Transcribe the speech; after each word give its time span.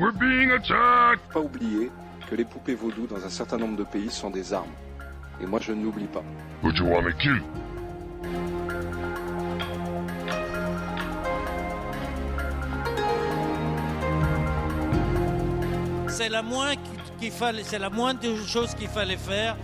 We're 0.00 0.12
being 0.12 0.50
attacked! 0.52 1.30
Pas 1.30 1.40
oublier 1.40 1.90
que 2.30 2.34
les 2.34 2.46
poupées 2.46 2.74
vaudou 2.74 3.06
dans 3.06 3.22
un 3.22 3.28
certain 3.28 3.58
nombre 3.58 3.76
de 3.76 3.84
pays 3.84 4.10
sont 4.10 4.30
des 4.30 4.54
armes. 4.54 4.72
Et 5.42 5.46
moi 5.46 5.60
je 5.60 5.72
ne 5.72 5.84
l'oublie 5.84 6.06
pas. 6.06 6.24
Who 6.62 6.72
do 6.72 6.84
you 6.84 6.90
want 6.90 7.02
me 7.02 7.12
kill? 7.12 7.42
C'est 16.08 16.30
la 16.30 16.40
moins 16.40 16.76
qu'il 17.18 17.30
fallait, 17.30 17.62
c'est 17.62 17.78
la 17.78 17.90
moindre 17.90 18.20
des 18.20 18.34
choses 18.46 18.74
qu'il 18.74 18.88
fallait 18.88 19.18
faire. 19.18 19.58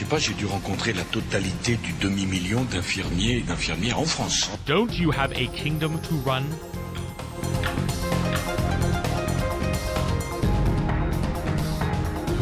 Sais 0.00 0.06
pas, 0.06 0.18
j'ai 0.18 0.32
dû 0.32 0.46
rencontrer 0.46 0.94
la 0.94 1.02
totalité 1.02 1.76
du 1.76 1.92
demi-million 2.00 2.64
d'infirmiers 2.64 3.38
et 3.38 3.42
d'infirmières 3.42 3.98
en 3.98 4.06
France. 4.06 4.50
Don't 4.66 4.88
you 4.98 5.12
have 5.12 5.30
a 5.32 5.46
kingdom 5.54 5.98
to 6.08 6.14
run? 6.24 6.42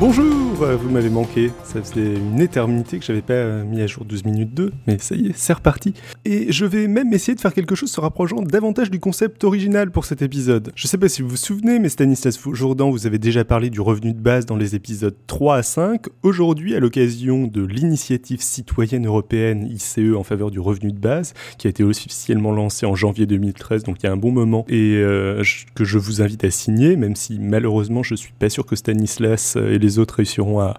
Bonjour, 0.01 0.63
euh, 0.63 0.77
vous 0.77 0.91
m'avez 0.91 1.11
manqué. 1.11 1.51
Ça 1.65 1.83
faisait 1.83 2.15
une 2.15 2.41
éternité 2.41 3.01
que 3.01 3.05
j'avais 3.05 3.21
pas 3.21 3.33
euh, 3.33 3.65
mis 3.65 3.81
à 3.81 3.89
jour 3.89 4.05
12 4.05 4.25
minutes 4.27 4.55
2, 4.55 4.73
mais 4.87 4.97
ça 5.01 5.17
y 5.17 5.27
est, 5.27 5.33
c'est 5.35 5.53
reparti. 5.53 5.93
Et 6.25 6.53
je 6.53 6.67
vais 6.67 6.87
même 6.87 7.13
essayer 7.13 7.35
de 7.35 7.41
faire 7.41 7.53
quelque 7.53 7.75
chose 7.75 7.91
se 7.91 8.01
rapprochant 8.01 8.41
davantage 8.41 8.93
du 8.93 9.01
concept 9.01 9.43
original 9.43 9.91
pour 9.91 10.05
cet 10.05 10.23
épisode. 10.23 10.71
Je 10.77 10.87
sais 10.87 10.99
pas 10.99 11.09
si 11.09 11.21
vous 11.21 11.31
vous 11.31 11.37
souvenez, 11.37 11.81
mais 11.81 11.89
Stanislas 11.89 12.39
Jourdan 12.53 12.91
vous 12.91 13.09
avez 13.09 13.19
déjà 13.19 13.45
parlé 13.45 13.71
du 13.71 13.81
revenu 13.81 14.13
de 14.13 14.21
base 14.21 14.47
dans 14.47 14.55
les 14.55 14.77
épisodes 14.77 15.17
3 15.27 15.57
à 15.57 15.63
5. 15.65 16.05
Aujourd'hui, 16.23 16.77
à 16.77 16.79
l'occasion 16.79 17.49
de 17.49 17.67
l'initiative 17.67 18.41
citoyenne 18.41 19.05
européenne 19.05 19.67
ICE 19.69 20.15
en 20.17 20.23
faveur 20.23 20.53
du 20.53 20.61
revenu 20.61 20.93
de 20.93 21.01
base, 21.01 21.35
qui 21.59 21.67
a 21.67 21.71
été 21.71 21.83
officiellement 21.83 22.53
lancée 22.53 22.87
en 22.87 22.95
janvier 22.95 23.27
2013, 23.27 23.83
donc 23.83 23.97
il 24.01 24.07
y 24.07 24.09
a 24.09 24.13
un 24.13 24.17
bon 24.17 24.31
moment, 24.31 24.65
et 24.69 24.99
euh, 24.99 25.43
que 25.75 25.85
je 25.85 25.99
vous 25.99 26.23
invite 26.23 26.45
à 26.45 26.53
signer, 26.53 26.95
même 26.95 27.17
si 27.17 27.41
malheureusement 27.41 28.05
je 28.05 28.15
suis 28.15 28.33
pas 28.39 28.49
sûr 28.49 28.65
que 28.65 28.77
Stanislas 28.77 29.57
et 29.57 29.81
les 29.81 29.88
autres 29.97 30.17
réussiront 30.17 30.61
à, 30.61 30.75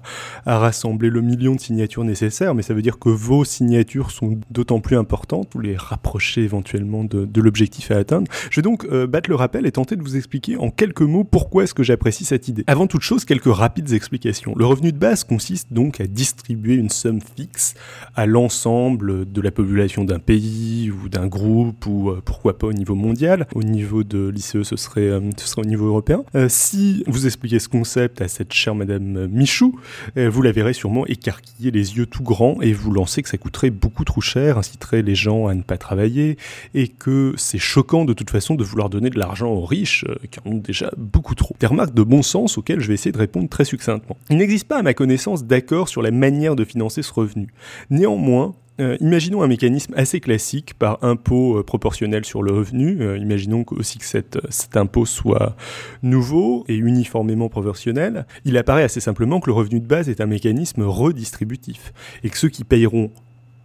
rassembler 0.46 1.10
le 1.10 1.22
million 1.22 1.56
de 1.56 1.60
signatures 1.60 2.04
nécessaires, 2.04 2.54
mais 2.54 2.62
ça 2.62 2.74
veut 2.74 2.82
dire 2.82 3.00
que 3.00 3.10
vos 3.10 3.44
signatures 3.44 4.12
sont 4.12 4.40
d'autant 4.52 4.80
plus 4.80 4.98
importantes, 4.98 5.56
ou 5.56 5.60
les 5.60 5.76
rapprocher 5.76 6.42
éventuellement 6.44 7.04
de, 7.04 7.42
l'objectif 7.42 7.90
à 7.92 7.96
atteindre. 7.98 8.30
Je 8.52 8.58
vais 8.58 8.62
donc 8.62 8.86
euh, 8.86 9.08
battre 9.08 9.30
le 9.30 9.36
rappel 9.36 9.66
et 9.66 9.72
tenter 9.72 9.96
de 9.96 10.02
vous 10.02 10.18
expliquer 10.18 10.58
en 10.58 10.70
quelques 10.70 11.02
mots 11.02 11.24
pourquoi 11.24 11.64
est-ce 11.64 11.74
que 11.74 11.84
j'apprécie 11.84 12.26
cette 12.26 12.48
idée. 12.48 12.64
Avant 12.68 12.86
toute 12.86 13.02
chose, 13.02 13.26
quelques 13.26 13.54
rapides 13.54 13.94
explications. 13.94 14.54
Le 14.58 14.66
revenu 14.66 14.92
de 14.92 14.98
base 14.98 15.24
consiste 15.24 15.72
donc 15.72 16.02
à 16.02 16.08
distribuer 16.08 16.76
une 16.76 16.90
somme 16.90 17.22
fixe 17.22 17.76
à 18.16 18.26
l'ensemble 18.26 19.32
de 19.32 19.42
la 19.42 19.52
population 19.52 20.04
d'un 20.04 20.20
pays 20.20 20.92
ou 20.92 21.10
d'un 21.10 21.28
groupe, 21.28 21.86
ou 21.86 22.10
euh, 22.10 22.22
pourquoi 22.24 22.58
pas 22.58 22.68
au 22.68 22.74
niveau 22.74 22.96
mondial. 22.96 23.48
Au 23.56 23.64
niveau 23.64 24.04
de 24.04 24.28
l'ICE, 24.28 24.64
ce 24.64 24.76
serait, 24.76 25.08
euh, 25.08 25.22
ce 25.38 25.48
serait 25.48 25.62
au 25.62 25.66
niveau 25.66 25.88
européen. 25.88 26.24
si 26.50 27.04
vous 27.08 27.26
expliquez 27.26 27.60
ce 27.60 27.70
concept 27.70 28.22
à 28.22 28.28
cette 28.28 28.54
chère 28.54 28.76
madame 28.76 28.99
Michou, 29.00 29.80
euh, 30.18 30.30
vous 30.30 30.42
la 30.42 30.52
verrez 30.52 30.74
sûrement 30.74 31.06
écarquiller 31.06 31.72
les 31.72 31.98
yeux 31.98 32.06
tout 32.06 32.24
grands 32.24 32.62
et 32.62 32.74
vous 32.74 32.92
lancer 32.92 33.22
que 33.22 33.30
ça 33.30 33.38
coûterait 33.38 33.70
beaucoup 33.70 34.04
trop 34.04 34.22
cher, 34.22 34.58
inciterait 34.58 35.02
les 35.02 35.16
gens 35.16 35.48
à 35.48 35.54
ne 35.54 35.62
pas 35.62 35.78
travailler 35.78 36.38
et 36.74 36.88
que 36.88 37.34
c'est 37.38 37.58
choquant 37.58 38.06
de 38.06 38.14
toute 38.14 38.30
façon 38.30 38.56
de 38.56 38.64
vouloir 38.64 38.90
donner 38.90 39.10
de 39.10 39.20
l'argent 39.20 39.50
aux 39.50 39.66
riches 39.66 40.06
euh, 40.08 40.16
qui 40.30 40.40
en 40.40 40.52
ont 40.52 40.58
déjà 40.58 40.92
beaucoup 40.98 41.36
trop. 41.36 41.56
Des 41.60 41.68
remarques 41.68 41.94
de 41.94 42.04
bon 42.04 42.22
sens 42.22 42.58
auxquelles 42.58 42.80
je 42.80 42.88
vais 42.88 42.94
essayer 42.94 43.12
de 43.12 43.18
répondre 43.18 43.50
très 43.50 43.66
succinctement. 43.66 44.18
Il 44.30 44.38
n'existe 44.38 44.68
pas 44.68 44.78
à 44.78 44.84
ma 44.84 44.94
connaissance 44.94 45.46
d'accord 45.46 45.90
sur 45.90 46.02
la 46.02 46.12
manière 46.12 46.56
de 46.56 46.66
financer 46.66 47.02
ce 47.02 47.14
revenu. 47.14 47.48
Néanmoins, 47.90 48.56
euh, 48.80 48.98
imaginons 49.02 49.42
un 49.42 49.48
mécanisme 49.48 49.94
assez 49.98 50.20
classique 50.20 50.74
par 50.74 51.04
impôt 51.04 51.58
euh, 51.58 51.64
proportionnel 51.64 52.26
sur 52.26 52.42
le 52.42 52.52
revenu. 52.52 53.02
Euh, 53.02 53.18
imaginons 53.18 53.66
aussi 53.72 53.98
que 53.98 54.06
cet 54.06 54.78
impôt 54.78 55.06
soit 55.06 55.56
nouveau 56.02 56.66
et 56.68 56.76
uniformément 56.76 57.50
proportionnel. 57.50 58.26
Il 58.46 58.58
apparaît 58.58 58.84
assez 58.84 59.00
simplement 59.00 59.40
que 59.40 59.50
le 59.50 59.54
revenu 59.54 59.80
de 59.80 59.86
base 59.86 60.10
est 60.10 60.22
un 60.22 60.26
mécanisme 60.26 60.84
redistributif 60.84 61.94
et 62.24 62.30
que 62.30 62.38
ceux 62.38 62.50
qui 62.50 62.64
payeront 62.64 63.12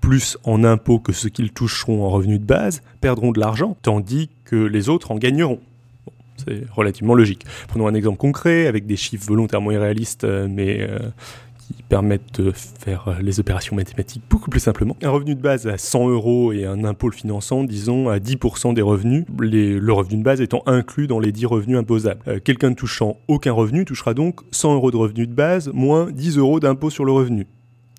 plus 0.00 0.36
en 0.44 0.64
impôts 0.64 0.98
que 0.98 1.12
ceux 1.12 1.30
qu'ils 1.30 1.53
toucheront 1.53 2.04
en 2.04 2.10
revenu 2.10 2.38
de 2.38 2.44
base 2.44 2.82
perdront 3.00 3.32
de 3.32 3.41
l'argent, 3.41 3.76
tandis 3.82 4.30
que 4.44 4.56
les 4.56 4.88
autres 4.88 5.12
en 5.12 5.16
gagneront. 5.16 5.60
c'est 6.44 6.64
relativement 6.72 7.14
logique. 7.14 7.47
Prenons 7.69 7.86
un 7.86 7.94
exemple 7.94 8.19
concret 8.19 8.66
avec 8.66 8.86
des 8.86 8.97
chiffres 8.97 9.26
volontairement 9.26 9.70
irréalistes, 9.70 10.24
mais 10.24 10.86
qui 11.74 11.82
permettent 11.82 12.40
de 12.40 12.52
faire 12.52 13.18
les 13.20 13.40
opérations 13.40 13.76
mathématiques 13.76 14.22
beaucoup 14.30 14.50
plus 14.50 14.60
simplement. 14.60 14.96
Un 15.02 15.10
revenu 15.10 15.34
de 15.34 15.40
base 15.40 15.66
à 15.66 15.78
100 15.78 16.08
euros 16.08 16.52
et 16.52 16.64
un 16.64 16.84
impôt 16.84 17.08
le 17.08 17.14
finançant, 17.14 17.64
disons, 17.64 18.08
à 18.08 18.18
10% 18.18 18.74
des 18.74 18.82
revenus, 18.82 19.24
le 19.38 19.92
revenu 19.92 20.18
de 20.18 20.22
base 20.22 20.40
étant 20.40 20.62
inclus 20.66 21.06
dans 21.06 21.18
les 21.18 21.32
10 21.32 21.46
revenus 21.46 21.78
imposables. 21.78 22.20
Euh, 22.28 22.40
quelqu'un 22.42 22.70
ne 22.70 22.74
touchant 22.74 23.18
aucun 23.28 23.52
revenu 23.52 23.84
touchera 23.84 24.14
donc 24.14 24.40
100 24.50 24.74
euros 24.74 24.90
de 24.90 24.96
revenu 24.96 25.26
de 25.26 25.34
base 25.34 25.70
moins 25.72 26.10
10 26.10 26.38
euros 26.38 26.60
d'impôt 26.60 26.90
sur 26.90 27.04
le 27.04 27.12
revenu 27.12 27.46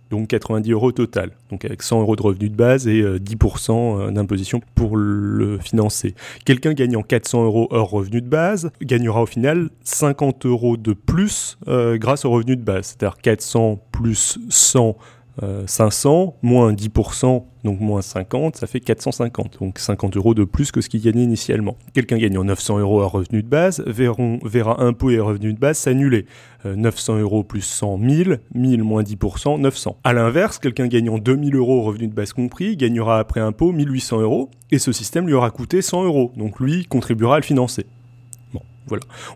donc 0.10 0.28
90 0.28 0.72
euros 0.72 0.92
total, 0.92 1.32
donc 1.50 1.66
avec 1.66 1.82
100 1.82 2.02
euros 2.02 2.16
de 2.16 2.22
revenus 2.22 2.52
de 2.52 2.56
base 2.56 2.88
et 2.88 3.02
10% 3.02 3.72
euh, 3.72 4.08
euh, 4.08 4.12
d'imposition 4.12 4.62
pour 4.76 4.98
le 4.98 5.58
financer. 5.58 6.16
Quelqu'un 6.46 6.74
gagnant 6.74 7.02
400 7.02 7.46
euros 7.46 7.68
hors 7.72 7.90
revenu 7.90 8.22
de 8.22 8.28
base 8.28 8.72
gagnera 8.82 9.24
au 9.24 9.26
final 9.26 9.70
50 9.84 10.46
euros 10.46 10.78
de 10.78 10.94
plus 10.94 11.58
euh, 11.68 11.98
grâce 11.98 12.26
au 12.26 12.32
revenu 12.32 12.56
de 12.56 12.64
base, 12.64 12.96
c'est-à-dire 12.98 13.18
400 13.18 13.80
plus 13.92 14.38
100 14.50 14.96
500 15.42 16.36
euh, 16.36 16.48
moins 16.48 16.74
10%, 16.74 17.44
donc 17.64 17.80
moins 17.80 18.02
50, 18.02 18.56
ça 18.56 18.68
fait 18.68 18.80
450, 18.80 19.60
donc 19.60 19.80
50 19.80 20.18
euros 20.18 20.34
de 20.34 20.44
plus 20.44 20.72
que 20.72 20.82
ce 20.82 20.90
qu'il 20.90 21.02
gagnait 21.02 21.24
initialement. 21.24 21.78
Quelqu'un 21.94 22.18
gagnant 22.18 22.44
900 22.44 22.80
euros 22.80 23.02
à 23.02 23.08
revenu 23.08 23.44
de 23.44 23.48
base 23.48 23.84
verra 23.86 24.82
impôt 24.82 25.10
et 25.10 25.20
revenu 25.20 25.54
de 25.54 25.60
base 25.60 25.78
s'annuler. 25.78 26.26
900 26.64 27.16
euh, 27.16 27.22
euros 27.22 27.44
plus 27.44 27.62
100, 27.62 27.98
1000, 27.98 28.40
1000 28.54 28.84
moins 28.84 29.04
10%, 29.04 29.60
900. 29.60 29.98
A 30.04 30.14
l'inverse, 30.14 30.60
quelqu'un 30.60 30.88
gagnant 30.88 31.18
2000 31.18 31.56
euros 31.56 31.84
revenu 31.84 32.08
de 32.08 32.14
base 32.14 32.34
compris 32.34 32.78
gagnera 32.78 33.20
après 33.20 33.42
impôt 33.42 33.72
1800 33.72 34.22
euros, 34.22 34.50
et 34.72 34.80
ce 34.80 34.92
système 34.92 35.28
lui 35.28 35.34
aura 35.34 35.52
coûté 35.52 35.82
100 35.82 36.06
euros, 36.06 36.32
donc 36.38 36.60
lui 36.60 36.86
contribuera 36.86 37.36
à 37.36 37.40
le 37.40 37.46
financer. 37.46 37.86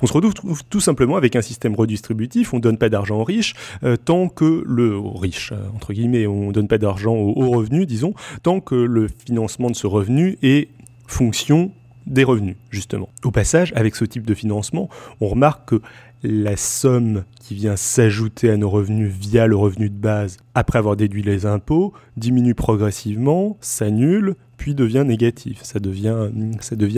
On 0.02 0.08
se 0.08 0.14
retrouve 0.14 0.64
tout 0.70 0.80
simplement 0.80 1.16
avec 1.16 1.36
un 1.36 1.42
système 1.42 1.76
redistributif. 1.76 2.54
On 2.54 2.60
donne 2.60 2.78
pas 2.78 2.90
d'argent 2.90 3.20
aux 3.20 3.24
riches 3.24 3.56
euh, 3.84 3.98
tant 3.98 4.30
que 4.30 4.64
le 4.66 4.96
aux 4.96 5.18
riches 5.18 5.52
euh, 5.52 5.76
entre 5.76 5.94
guillemets, 5.94 6.28
on 6.28 6.52
donne 6.52 6.68
pas 6.68 6.78
d'argent 6.78 7.16
aux, 7.16 7.34
aux, 7.36 7.50
revenus, 7.52 7.88
disons, 7.88 8.14
tant 8.44 8.60
que 8.60 8.76
le 8.76 9.08
financement 9.08 9.70
de 9.70 9.76
ce 9.76 9.88
revenu 9.88 10.38
est 10.42 10.70
fonction 11.08 11.72
des 12.06 12.24
revenus, 12.24 12.56
justement. 12.72 13.10
Au 13.24 13.32
passage, 13.32 13.72
avec 13.76 13.96
ce 13.96 14.04
type 14.06 14.26
de 14.26 14.34
financement, 14.34 14.90
on 15.22 15.28
remarque 15.28 15.70
que 15.70 15.82
la 16.24 16.58
somme 16.58 17.24
qui 17.40 17.56
vient 17.56 17.76
s'ajouter 17.76 18.50
à 18.50 18.58
nos 18.58 18.70
revenus 18.70 19.12
via 19.12 19.48
le 19.48 19.56
revenu 19.56 19.90
de 19.90 19.96
base 19.96 20.38
après 20.54 20.80
avoir 20.80 20.96
déduit 20.96 21.24
les 21.24 21.46
impôts 21.46 21.94
diminue 22.18 22.56
progressivement, 22.56 23.58
s'annule, 23.62 24.36
puis 24.58 24.76
devient 24.76 25.06
négatif. 25.06 25.64
Ça 25.64 25.80
devient, 25.80 26.30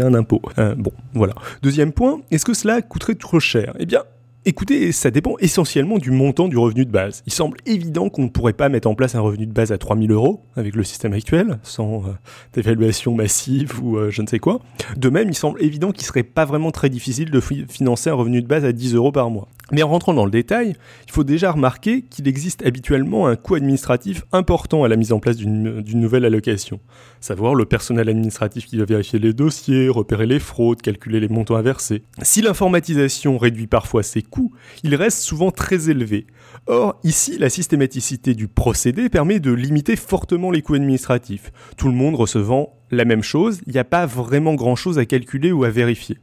un 0.02 0.14
impôt. 0.14 0.42
Euh, 0.58 0.76
bon, 0.76 0.92
voilà. 1.14 1.36
Deuxième 1.62 1.92
point, 1.92 2.22
est-ce 2.32 2.46
que 2.46 2.54
cela 2.54 2.82
coûterait 2.82 3.16
trop 3.16 3.40
cher? 3.40 3.76
Eh 3.80 3.86
bien, 3.86 4.04
Écoutez, 4.44 4.91
ça 4.91 5.12
dépend 5.12 5.35
essentiellement 5.38 6.00
du 6.00 6.09
montant 6.09 6.47
du 6.47 6.57
revenu 6.57 6.84
de 6.84 6.90
base. 6.90 7.22
Il 7.28 7.31
semble 7.31 7.57
évident 7.68 8.09
qu'on 8.09 8.24
ne 8.24 8.29
pourrait 8.29 8.53
pas 8.53 8.69
mettre 8.69 8.88
en 8.88 8.96
place 8.96 9.13
un 9.13 9.19
revenu 9.19 9.46
de 9.46 9.53
base 9.53 9.72
à 9.72 9.78
3000 9.78 10.09
euros 10.09 10.47
avec 10.56 10.75
le 10.75 10.84
système 10.84 11.13
actuel, 11.13 11.59
sans 11.62 12.07
euh, 12.07 12.59
évaluation 12.59 13.13
massive 13.13 13.79
ou 13.84 13.97
euh, 13.97 14.09
je 14.09 14.24
ne 14.24 14.28
sais 14.28 14.40
quoi. 14.40 14.59
De 14.97 15.09
même, 15.09 15.29
il 15.29 15.35
semble 15.35 15.62
évident 15.62 15.91
qu'il 15.91 16.07
serait 16.07 16.24
pas 16.24 16.46
vraiment 16.46 16.72
très 16.72 16.90
difficile 16.90 17.29
de 17.29 17.40
financer 17.40 18.09
un 18.09 18.16
revenu 18.16 18.41
de 18.41 18.47
base 18.47 18.66
à 18.66 18.72
10 18.72 18.96
euros 18.96 19.12
par 19.12 19.29
mois. 19.29 19.47
Mais 19.72 19.84
en 19.84 19.90
rentrant 19.90 20.14
dans 20.14 20.26
le 20.26 20.32
détail, 20.32 20.76
il 21.06 21.12
faut 21.12 21.24
déjà 21.24 21.52
remarquer 21.52 22.02
qu'il 22.02 22.28
existe 22.28 22.66
habituellement 22.66 23.28
un 23.28 23.36
coût 23.36 23.56
administratif 23.56 24.24
important 24.32 24.84
à 24.84 24.88
la 24.88 24.98
mise 24.98 25.14
en 25.14 25.20
place 25.20 25.38
d'une 25.38 25.84
nouvelle 25.94 26.26
allocation. 26.26 26.80
Savoir 27.20 27.56
le 27.56 27.66
personnel 27.66 28.09
administratif 28.09 28.66
qui 28.66 28.78
va 28.78 28.86
vérifier 28.86 29.20
les 29.20 29.34
dossiers, 29.34 29.88
repérer 29.88 30.26
les 30.26 30.40
fraudes, 30.40 30.82
calculer 30.82 31.20
les 31.20 31.29
montants 31.29 31.56
à 31.56 31.62
verser. 31.62 32.03
Si 32.22 32.41
l'informatisation 32.41 33.38
réduit 33.38 33.68
parfois 33.68 34.03
ces 34.03 34.22
coûts, 34.22 34.52
il 34.84 34.96
reste 34.96 35.20
souvent 35.20 35.52
très 35.52 35.90
élevé. 35.90 36.28
Or, 36.68 37.00
ici, 37.03 37.38
la 37.38 37.50
systématicité 37.50 38.34
du 38.34 38.47
procédé 38.47 39.09
permet 39.09 39.40
de 39.40 39.52
limiter 39.52 39.96
fortement 39.96 40.52
les 40.52 40.62
coûts 40.62 40.76
administratifs. 40.76 41.52
Tout 41.78 41.88
le 41.88 41.94
monde 41.94 42.16
recevant 42.16 42.78
la 42.91 43.06
même 43.06 43.23
chose, 43.23 43.62
il 43.68 43.73
n'y 43.73 43.79
a 43.79 43.85
pas 43.85 44.06
vraiment 44.06 44.53
grand-chose 44.53 45.00
à 45.00 45.06
calculer 45.06 45.52
ou 45.53 45.64
à 45.64 45.70
vérifier. 45.70 46.18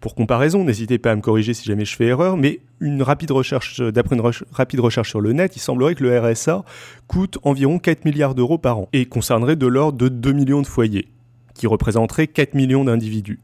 Pour 0.00 0.14
comparaison, 0.14 0.64
n'hésitez 0.64 0.98
pas 0.98 1.12
à 1.12 1.16
me 1.16 1.20
corriger 1.20 1.52
si 1.52 1.66
jamais 1.66 1.84
je 1.84 1.94
fais 1.94 2.06
erreur, 2.06 2.38
mais 2.38 2.60
une 2.80 3.02
rapide 3.02 3.32
recherche, 3.32 3.82
d'après 3.82 4.16
une 4.16 4.22
rapide 4.50 4.80
recherche 4.80 5.10
sur 5.10 5.20
le 5.20 5.34
net, 5.34 5.56
il 5.56 5.60
semblerait 5.60 5.94
que 5.94 6.02
le 6.02 6.18
RSA 6.18 6.64
coûte 7.06 7.38
environ 7.42 7.78
4 7.78 8.06
milliards 8.06 8.34
d'euros 8.34 8.56
par 8.56 8.78
an 8.78 8.88
et 8.94 9.04
concernerait 9.04 9.56
de 9.56 9.66
l'ordre 9.66 9.98
de 9.98 10.08
2 10.08 10.32
millions 10.32 10.62
de 10.62 10.66
foyers, 10.66 11.08
qui 11.54 11.66
représenteraient 11.66 12.28
4 12.28 12.54
millions 12.54 12.84
d'individus. 12.84 13.40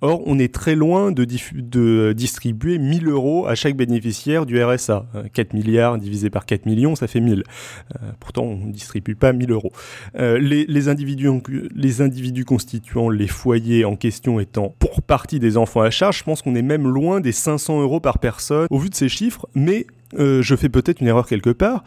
Or, 0.00 0.22
on 0.26 0.38
est 0.38 0.54
très 0.54 0.76
loin 0.76 1.10
de, 1.10 1.26
de 1.54 2.12
distribuer 2.12 2.78
1000 2.78 3.08
euros 3.08 3.46
à 3.46 3.54
chaque 3.54 3.76
bénéficiaire 3.76 4.46
du 4.46 4.62
RSA. 4.62 5.06
4 5.32 5.54
euh, 5.54 5.56
milliards 5.56 5.98
divisé 5.98 6.30
par 6.30 6.46
4 6.46 6.66
millions, 6.66 6.94
ça 6.94 7.08
fait 7.08 7.20
1000. 7.20 7.42
Euh, 7.42 7.98
pourtant, 8.20 8.42
on 8.42 8.66
ne 8.66 8.72
distribue 8.72 9.16
pas 9.16 9.32
1000 9.32 9.50
euros. 9.50 9.72
Euh, 10.16 10.38
les, 10.38 10.88
individus, 10.88 11.28
les 11.74 12.44
constituant 12.44 13.08
les 13.08 13.26
foyers 13.26 13.84
en 13.84 13.96
question 13.96 14.38
étant 14.38 14.74
pour 14.78 15.02
partie 15.02 15.40
des 15.40 15.56
enfants 15.56 15.80
à 15.80 15.90
charge, 15.90 16.18
je 16.18 16.24
pense 16.24 16.42
qu'on 16.42 16.54
est 16.54 16.62
même 16.62 16.86
loin 16.86 17.20
des 17.20 17.32
500 17.32 17.82
euros 17.82 18.00
par 18.00 18.18
personne 18.18 18.66
au 18.70 18.78
vu 18.78 18.90
de 18.90 18.94
ces 18.94 19.08
chiffres, 19.08 19.46
mais 19.54 19.86
euh, 20.18 20.42
je 20.42 20.56
fais 20.56 20.68
peut-être 20.68 21.00
une 21.00 21.06
erreur 21.06 21.26
quelque 21.26 21.50
part, 21.50 21.84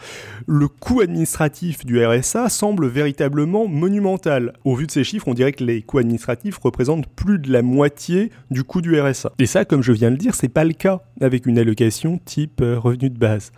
le 0.47 0.67
coût 0.67 1.01
administratif 1.01 1.85
du 1.85 2.03
RSA 2.05 2.49
semble 2.49 2.87
véritablement 2.87 3.67
monumental. 3.67 4.53
Au 4.63 4.75
vu 4.75 4.85
de 4.85 4.91
ces 4.91 5.03
chiffres, 5.03 5.27
on 5.27 5.33
dirait 5.33 5.53
que 5.53 5.63
les 5.63 5.81
coûts 5.81 5.97
administratifs 5.97 6.57
représentent 6.57 7.07
plus 7.07 7.39
de 7.39 7.51
la 7.51 7.61
moitié 7.61 8.31
du 8.51 8.63
coût 8.63 8.81
du 8.81 8.99
RSA. 8.99 9.31
Et 9.39 9.45
ça, 9.45 9.65
comme 9.65 9.81
je 9.81 9.91
viens 9.91 10.09
de 10.09 10.15
le 10.15 10.19
dire, 10.19 10.35
c'est 10.35 10.49
pas 10.49 10.63
le 10.63 10.73
cas 10.73 11.01
avec 11.19 11.45
une 11.45 11.57
allocation 11.57 12.19
type 12.23 12.61
euh, 12.61 12.77
revenu 12.77 13.09
de 13.09 13.17
base. 13.17 13.51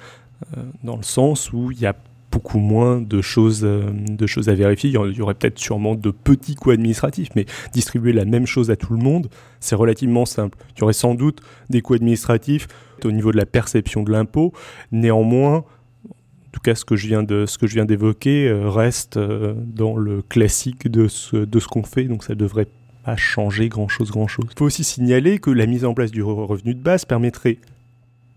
Euh, 0.57 0.62
dans 0.83 0.98
le 0.98 1.04
sens 1.04 1.54
où 1.54 1.71
il 1.71 1.80
y 1.80 1.86
a 1.86 1.95
beaucoup 2.33 2.57
moins 2.57 3.00
de 3.00 3.21
choses, 3.21 3.62
de 3.62 4.27
choses 4.27 4.50
à 4.50 4.56
vérifier. 4.56 4.89
Il 4.89 4.94
y 4.94 5.21
aurait 5.21 5.35
peut-être 5.35 5.59
sûrement 5.59 5.94
de 5.94 6.09
petits 6.09 6.56
coûts 6.56 6.71
administratifs, 6.71 7.30
mais 7.35 7.45
distribuer 7.71 8.12
la 8.12 8.25
même 8.25 8.47
chose 8.47 8.71
à 8.71 8.75
tout 8.75 8.94
le 8.94 9.00
monde, 9.00 9.30
c'est 9.59 9.75
relativement 9.75 10.25
simple. 10.25 10.57
Il 10.75 10.81
y 10.81 10.83
aurait 10.83 10.94
sans 10.94 11.13
doute 11.13 11.41
des 11.69 11.81
coûts 11.81 11.94
administratifs 11.94 12.68
au 13.06 13.12
niveau 13.12 13.31
de 13.31 13.38
la 13.38 13.45
perception 13.45 14.03
de 14.03 14.12
l'impôt. 14.12 14.51
Néanmoins, 14.91 15.57
en 15.57 16.51
tout 16.51 16.62
cas, 16.62 16.75
ce 16.75 16.85
que 16.85 16.95
je 16.95 17.07
viens 17.07 17.24
de 17.24 17.45
ce 17.45 17.57
que 17.57 17.68
je 17.68 17.75
viens 17.75 17.85
d'évoquer 17.85 18.47
euh, 18.47 18.69
reste 18.69 19.18
euh, 19.18 19.53
dans 19.57 19.95
le 19.95 20.21
classique 20.21 20.88
de 20.89 21.07
ce 21.07 21.38
de 21.38 21.59
ce 21.59 21.68
qu'on 21.68 21.83
fait, 21.83 22.06
donc 22.06 22.24
ça 22.24 22.36
devrait 22.36 22.68
pas 23.03 23.15
changer 23.15 23.69
grand 23.69 23.88
chose, 23.88 24.12
grand 24.12 24.27
chose. 24.27 24.45
Il 24.51 24.57
faut 24.57 24.65
aussi 24.65 24.83
signaler 24.83 25.39
que 25.39 25.50
la 25.50 25.65
mise 25.65 25.86
en 25.86 25.94
place 25.94 26.12
du 26.12 26.24
revenu 26.24 26.74
de 26.74 26.81
base 26.81 27.06
permettrait 27.06 27.57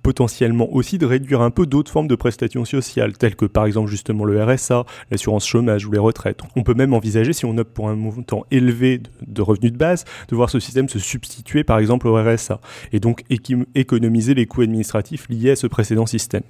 potentiellement 0.07 0.73
aussi 0.73 0.99
de 0.99 1.05
réduire 1.05 1.41
un 1.41 1.51
peu 1.51 1.67
d'autres 1.67 1.91
formes 1.91 2.07
de 2.07 2.15
prestations 2.15 2.65
sociales, 2.65 3.19
telles 3.19 3.35
que 3.35 3.45
par 3.45 3.67
exemple 3.67 3.91
justement 3.91 4.25
le 4.25 4.41
RSA, 4.41 4.85
l'assurance 5.11 5.45
chômage 5.45 5.85
ou 5.85 5.91
les 5.91 5.99
retraites. 5.99 6.39
On 6.55 6.63
peut 6.63 6.75
même 6.75 6.95
envisager, 6.95 7.33
si 7.33 7.45
on 7.45 7.59
opte 7.59 7.73
pour 7.73 7.89
un 7.89 7.97
montant 7.97 8.47
élevé 8.53 9.03
de, 9.27 9.43
revenus 9.43 9.73
de 9.73 9.77
base, 9.77 10.05
de 10.29 10.37
voir 10.37 10.49
ce 10.49 10.61
système 10.61 10.89
se 10.89 11.01
substituer 11.01 11.65
par 11.65 11.81
exemple 11.81 12.07
au 12.07 12.15
RSA, 12.15 12.61
et 12.93 13.01
donc 13.01 13.25
économiser 13.75 14.35
les 14.35 14.47
coûts 14.47 14.61
administratifs 14.61 15.29
liés 15.29 15.51
à 15.51 15.57
ce 15.57 15.67
précédent 15.67 16.07
système. 16.07 16.45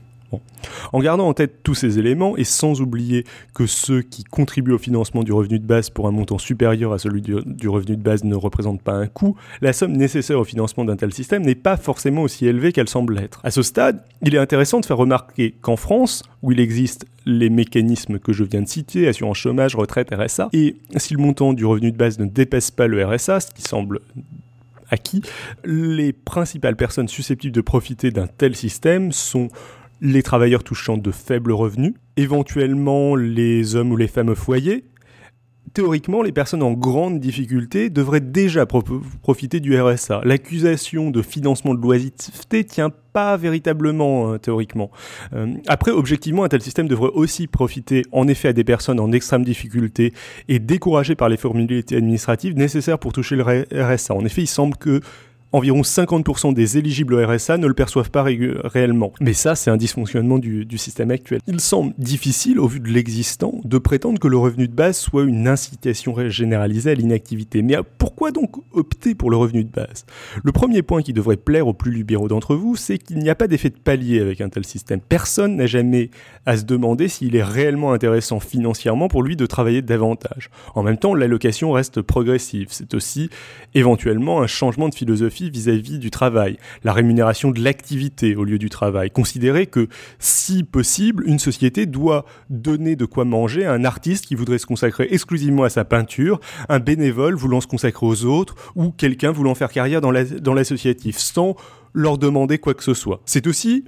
En 0.92 1.00
gardant 1.00 1.28
en 1.28 1.34
tête 1.34 1.62
tous 1.62 1.74
ces 1.74 1.98
éléments 1.98 2.36
et 2.36 2.44
sans 2.44 2.80
oublier 2.80 3.24
que 3.54 3.66
ceux 3.66 4.02
qui 4.02 4.24
contribuent 4.24 4.72
au 4.72 4.78
financement 4.78 5.22
du 5.22 5.32
revenu 5.32 5.58
de 5.58 5.64
base 5.64 5.90
pour 5.90 6.06
un 6.08 6.10
montant 6.10 6.38
supérieur 6.38 6.92
à 6.92 6.98
celui 6.98 7.22
du, 7.22 7.68
revenu 7.68 7.96
de 7.96 8.02
base 8.02 8.24
ne 8.24 8.34
représentent 8.34 8.82
pas 8.82 8.94
un 8.94 9.06
coût, 9.06 9.36
la 9.60 9.72
somme 9.72 9.92
nécessaire 9.92 10.38
au 10.38 10.44
financement 10.44 10.84
d'un 10.84 10.96
tel 10.96 11.12
système 11.12 11.42
n'est 11.42 11.54
pas 11.54 11.76
forcément 11.76 12.22
aussi 12.22 12.46
élevée 12.46 12.72
qu'elle 12.72 12.88
semble 12.88 13.18
être. 13.18 13.40
À 13.44 13.50
ce 13.50 13.62
stade, 13.62 14.02
il 14.22 14.34
est 14.34 14.38
intéressant 14.38 14.80
de 14.80 14.86
faire 14.86 14.96
remarquer 14.96 15.54
qu'en 15.60 15.76
France, 15.76 16.22
où 16.42 16.52
il 16.52 16.60
existe 16.60 17.06
les 17.24 17.50
mécanismes 17.50 18.18
que 18.18 18.32
je 18.32 18.44
viens 18.44 18.62
de 18.62 18.68
citer, 18.68 19.08
assurance 19.08 19.38
chômage, 19.38 19.74
retraite, 19.74 20.14
RSA, 20.14 20.48
et 20.52 20.76
si 20.96 21.14
le 21.14 21.20
montant 21.20 21.52
du 21.52 21.64
revenu 21.64 21.90
de 21.90 21.96
base 21.96 22.18
ne 22.18 22.26
dépasse 22.26 22.70
pas 22.70 22.86
le 22.86 23.04
RSA, 23.04 23.40
ce 23.40 23.50
qui 23.50 23.62
semble 23.62 24.00
acquis, 24.90 25.22
les 25.64 26.12
principales 26.12 26.76
personnes 26.76 27.08
susceptibles 27.08 27.54
de 27.54 27.60
profiter 27.60 28.10
d'un 28.10 28.28
tel 28.28 28.54
système 28.54 29.10
sont 29.12 29.48
les 30.00 30.22
travailleurs 30.22 30.64
touchant 30.64 30.96
de 30.96 31.10
faibles 31.10 31.52
revenus, 31.52 31.94
éventuellement 32.16 33.14
les 33.14 33.76
hommes 33.76 33.92
ou 33.92 33.96
les 33.96 34.08
femmes 34.08 34.28
au 34.30 34.34
foyer. 34.34 34.84
Théoriquement, 35.74 36.22
les 36.22 36.32
personnes 36.32 36.62
en 36.62 36.72
grande 36.72 37.20
difficulté 37.20 37.90
devraient 37.90 38.20
déjà 38.20 38.64
profiter 38.64 39.60
du 39.60 39.78
RSA. 39.78 40.22
L'accusation 40.24 41.10
de 41.10 41.20
financement 41.20 41.74
de 41.74 41.82
l'oisiveté 41.82 42.64
tient 42.64 42.90
pas 43.12 43.36
véritablement 43.36 44.32
hein, 44.32 44.38
théoriquement. 44.38 44.90
Euh, 45.34 45.52
après, 45.66 45.90
objectivement, 45.90 46.44
un 46.44 46.48
tel 46.48 46.62
système 46.62 46.88
devrait 46.88 47.10
aussi 47.12 47.46
profiter 47.46 48.04
en 48.12 48.26
effet 48.26 48.48
à 48.48 48.52
des 48.54 48.64
personnes 48.64 49.00
en 49.00 49.12
extrême 49.12 49.44
difficulté 49.44 50.14
et 50.48 50.60
découragées 50.60 51.14
par 51.14 51.28
les 51.28 51.36
formalités 51.36 51.96
administratives 51.96 52.56
nécessaires 52.56 52.98
pour 52.98 53.12
toucher 53.12 53.36
le 53.36 53.42
RSA. 53.42 54.14
En 54.14 54.24
effet, 54.24 54.42
il 54.42 54.46
semble 54.46 54.76
que 54.76 55.00
environ 55.52 55.82
50% 55.82 56.54
des 56.54 56.78
éligibles 56.78 57.14
au 57.14 57.26
RSA 57.26 57.58
ne 57.58 57.66
le 57.66 57.74
perçoivent 57.74 58.10
pas 58.10 58.24
réellement. 58.24 59.12
Mais 59.20 59.32
ça, 59.32 59.54
c'est 59.54 59.70
un 59.70 59.76
dysfonctionnement 59.76 60.38
du, 60.38 60.66
système 60.76 61.10
actuel. 61.10 61.40
Il 61.46 61.60
semble 61.60 61.94
difficile, 61.96 62.60
au 62.60 62.66
vu 62.66 62.80
de 62.80 62.88
l'existant, 62.88 63.60
de 63.64 63.78
prétendre 63.78 64.18
que 64.18 64.28
le 64.28 64.36
revenu 64.36 64.68
de 64.68 64.74
base 64.74 64.98
soit 64.98 65.24
une 65.24 65.48
incitation 65.48 66.14
généralisée 66.28 66.90
à 66.90 66.94
l'inactivité. 66.94 67.62
Mais 67.62 67.76
pourquoi 67.98 68.30
donc 68.30 68.56
opter 68.72 69.14
pour 69.14 69.30
le 69.30 69.36
revenu 69.36 69.64
de 69.64 69.70
base? 69.70 70.04
Le 70.42 70.52
premier 70.52 70.82
point 70.82 71.02
qui 71.02 71.12
devrait 71.12 71.36
plaire 71.36 71.66
aux 71.66 71.72
plus 71.72 71.92
libéraux 71.92 72.28
d'entre 72.28 72.54
vous, 72.54 72.76
c'est 72.76 72.98
qu'il 72.98 73.18
n'y 73.18 73.30
a 73.30 73.34
pas 73.34 73.48
d'effet 73.48 73.70
de 73.70 73.78
palier 73.78 74.20
avec 74.20 74.40
un 74.40 74.50
tel 74.50 74.66
système. 74.66 75.00
Personne 75.00 75.56
n'a 75.56 75.66
jamais 75.66 76.10
à 76.44 76.56
se 76.56 76.64
demander 76.64 77.08
s'il 77.08 77.34
est 77.36 77.42
réellement 77.42 77.92
intéressant 77.92 78.40
financièrement 78.40 79.08
pour 79.08 79.22
lui 79.22 79.36
de 79.36 79.46
travailler 79.46 79.80
davantage. 79.80 80.50
En 80.74 80.82
même 80.82 80.98
temps, 80.98 81.14
l'allocation 81.14 81.72
reste 81.72 82.02
progressive. 82.02 82.68
C'est 82.70 82.92
aussi 82.94 83.30
éventuellement 83.74 84.42
un 84.42 84.46
changement 84.46 84.88
de 84.88 84.94
philosophie 84.94 85.35
vis-à-vis 85.44 85.98
du 85.98 86.10
travail, 86.10 86.58
la 86.84 86.92
rémunération 86.92 87.50
de 87.50 87.60
l'activité 87.60 88.36
au 88.36 88.44
lieu 88.44 88.58
du 88.58 88.70
travail. 88.70 89.10
Considérer 89.10 89.66
que, 89.66 89.88
si 90.18 90.64
possible, 90.64 91.24
une 91.26 91.38
société 91.38 91.86
doit 91.86 92.24
donner 92.50 92.96
de 92.96 93.04
quoi 93.04 93.24
manger 93.24 93.64
à 93.64 93.72
un 93.72 93.84
artiste 93.84 94.26
qui 94.26 94.34
voudrait 94.34 94.58
se 94.58 94.66
consacrer 94.66 95.08
exclusivement 95.10 95.64
à 95.64 95.70
sa 95.70 95.84
peinture, 95.84 96.40
un 96.68 96.78
bénévole 96.78 97.34
voulant 97.34 97.60
se 97.60 97.66
consacrer 97.66 98.06
aux 98.06 98.24
autres, 98.24 98.54
ou 98.74 98.90
quelqu'un 98.90 99.32
voulant 99.32 99.54
faire 99.54 99.70
carrière 99.70 100.00
dans 100.00 100.10
l'associatif, 100.54 101.18
sans 101.18 101.56
leur 101.92 102.18
demander 102.18 102.58
quoi 102.58 102.74
que 102.74 102.84
ce 102.84 102.94
soit. 102.94 103.20
C'est 103.24 103.46
aussi 103.46 103.84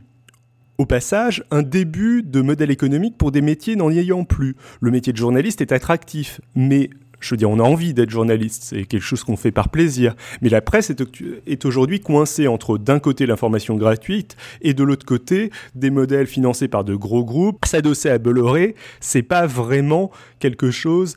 au 0.78 0.86
passage, 0.86 1.42
un 1.50 1.62
début 1.62 2.22
de 2.22 2.40
modèle 2.40 2.70
économique 2.70 3.18
pour 3.18 3.32
des 3.32 3.40
métiers 3.40 3.74
n'en 3.74 3.90
y 3.90 3.98
ayant 3.98 4.22
plus. 4.22 4.54
Le 4.80 4.92
métier 4.92 5.12
de 5.12 5.18
journaliste 5.18 5.60
est 5.60 5.72
attractif, 5.72 6.40
mais 6.54 6.90
je 7.20 7.30
veux 7.30 7.36
dire, 7.36 7.50
on 7.50 7.58
a 7.58 7.62
envie 7.62 7.94
d'être 7.94 8.10
journaliste, 8.10 8.62
c'est 8.64 8.84
quelque 8.84 9.02
chose 9.02 9.24
qu'on 9.24 9.36
fait 9.36 9.50
par 9.50 9.68
plaisir. 9.68 10.14
Mais 10.40 10.48
la 10.48 10.60
presse 10.60 10.90
est, 10.90 11.64
aujourd'hui 11.64 12.00
coincée 12.00 12.46
entre 12.46 12.78
d'un 12.78 12.98
côté 12.98 13.26
l'information 13.26 13.76
gratuite 13.76 14.36
et 14.62 14.74
de 14.74 14.84
l'autre 14.84 15.06
côté 15.06 15.50
des 15.74 15.90
modèles 15.90 16.26
financés 16.26 16.68
par 16.68 16.84
de 16.84 16.94
gros 16.94 17.24
groupes. 17.24 17.64
S'adosser 17.64 18.10
à 18.10 18.18
Bolloré, 18.18 18.74
c'est 19.00 19.22
pas 19.22 19.46
vraiment 19.46 20.10
quelque 20.38 20.70
chose 20.70 21.16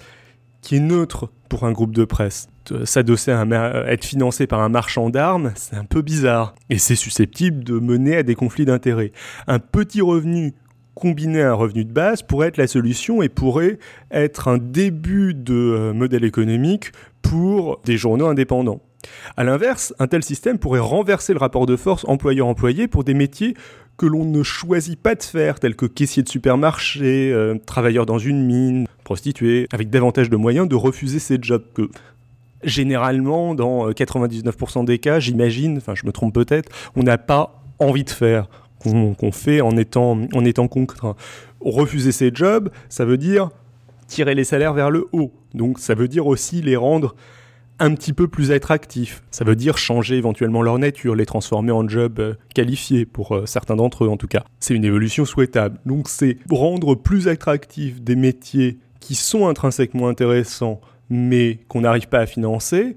qui 0.61 0.75
est 0.75 0.79
neutre 0.79 1.29
pour 1.49 1.65
un 1.65 1.71
groupe 1.71 1.93
de 1.93 2.05
presse. 2.05 2.47
S'adosser 2.85 3.31
à, 3.31 3.41
à 3.41 3.91
être 3.91 4.05
financé 4.05 4.47
par 4.47 4.61
un 4.61 4.69
marchand 4.69 5.09
d'armes, 5.09 5.51
c'est 5.55 5.75
un 5.75 5.83
peu 5.83 6.01
bizarre. 6.01 6.55
Et 6.69 6.77
c'est 6.77 6.95
susceptible 6.95 7.63
de 7.63 7.79
mener 7.79 8.17
à 8.17 8.23
des 8.23 8.35
conflits 8.35 8.65
d'intérêts. 8.65 9.11
Un 9.47 9.59
petit 9.59 10.01
revenu 10.01 10.53
combiner 10.95 11.41
un 11.41 11.53
revenu 11.53 11.85
de 11.85 11.91
base 11.91 12.21
pourrait 12.21 12.49
être 12.49 12.57
la 12.57 12.67
solution 12.67 13.21
et 13.21 13.29
pourrait 13.29 13.79
être 14.11 14.47
un 14.47 14.57
début 14.57 15.33
de 15.33 15.53
euh, 15.53 15.93
modèle 15.93 16.23
économique 16.23 16.91
pour 17.21 17.81
des 17.85 17.97
journaux 17.97 18.27
indépendants. 18.27 18.81
A 19.35 19.43
l'inverse, 19.43 19.93
un 19.99 20.07
tel 20.07 20.23
système 20.23 20.59
pourrait 20.59 20.79
renverser 20.79 21.33
le 21.33 21.39
rapport 21.39 21.65
de 21.65 21.75
force 21.75 22.05
employeur-employé 22.07 22.87
pour 22.87 23.03
des 23.03 23.13
métiers 23.13 23.55
que 23.97 24.05
l'on 24.05 24.25
ne 24.25 24.43
choisit 24.43 24.99
pas 24.99 25.15
de 25.15 25.23
faire, 25.23 25.59
tels 25.59 25.75
que 25.75 25.85
caissier 25.85 26.23
de 26.23 26.29
supermarché, 26.29 27.31
euh, 27.31 27.55
travailleur 27.65 28.05
dans 28.05 28.17
une 28.17 28.45
mine, 28.45 28.87
prostituée, 29.03 29.67
avec 29.71 29.89
davantage 29.89 30.29
de 30.29 30.37
moyens 30.37 30.67
de 30.67 30.75
refuser 30.75 31.19
ces 31.19 31.37
jobs 31.41 31.63
que 31.73 31.89
généralement, 32.63 33.55
dans 33.55 33.89
99% 33.89 34.81
euh, 34.81 34.83
des 34.85 34.99
cas, 34.99 35.19
j'imagine, 35.19 35.77
enfin 35.77 35.95
je 35.95 36.05
me 36.05 36.11
trompe 36.11 36.33
peut-être, 36.33 36.71
on 36.95 37.03
n'a 37.03 37.17
pas 37.17 37.63
envie 37.79 38.03
de 38.03 38.09
faire 38.09 38.47
qu'on 38.81 39.31
fait 39.31 39.61
en 39.61 39.77
étant, 39.77 40.17
en 40.33 40.45
étant 40.45 40.67
contraint. 40.67 41.15
Refuser 41.59 42.11
ces 42.11 42.31
jobs, 42.33 42.69
ça 42.89 43.05
veut 43.05 43.17
dire 43.17 43.49
tirer 44.07 44.35
les 44.35 44.43
salaires 44.43 44.73
vers 44.73 44.91
le 44.91 45.07
haut. 45.11 45.31
Donc 45.53 45.79
ça 45.79 45.95
veut 45.95 46.07
dire 46.07 46.27
aussi 46.27 46.61
les 46.61 46.75
rendre 46.75 47.15
un 47.79 47.95
petit 47.95 48.13
peu 48.13 48.27
plus 48.27 48.51
attractifs. 48.51 49.23
Ça 49.31 49.43
veut 49.43 49.55
dire 49.55 49.77
changer 49.77 50.17
éventuellement 50.17 50.61
leur 50.61 50.77
nature, 50.77 51.15
les 51.15 51.25
transformer 51.25 51.71
en 51.71 51.87
jobs 51.87 52.19
euh, 52.19 52.33
qualifiés, 52.53 53.05
pour 53.05 53.35
euh, 53.35 53.45
certains 53.47 53.75
d'entre 53.75 54.05
eux 54.05 54.09
en 54.09 54.17
tout 54.17 54.27
cas. 54.27 54.43
C'est 54.59 54.75
une 54.75 54.85
évolution 54.85 55.25
souhaitable. 55.25 55.79
Donc 55.85 56.07
c'est 56.07 56.37
rendre 56.51 56.93
plus 56.95 57.27
attractifs 57.27 58.01
des 58.01 58.15
métiers 58.15 58.77
qui 58.99 59.15
sont 59.15 59.47
intrinsèquement 59.47 60.07
intéressants 60.07 60.79
mais 61.09 61.59
qu'on 61.67 61.81
n'arrive 61.81 62.07
pas 62.07 62.19
à 62.19 62.25
financer 62.25 62.95